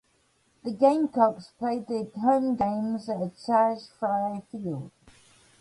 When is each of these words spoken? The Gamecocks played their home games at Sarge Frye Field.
The 0.63 0.71
Gamecocks 0.71 1.49
played 1.59 1.85
their 1.85 2.05
home 2.19 2.55
games 2.55 3.07
at 3.07 3.37
Sarge 3.37 3.87
Frye 3.99 4.41
Field. 4.51 4.89